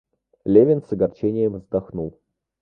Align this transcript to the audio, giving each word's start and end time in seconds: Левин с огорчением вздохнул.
Левин 0.45 0.81
с 0.81 0.91
огорчением 0.93 1.57
вздохнул. 1.59 2.19